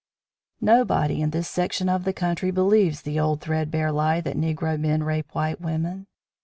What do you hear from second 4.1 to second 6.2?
that Negro men rape white women.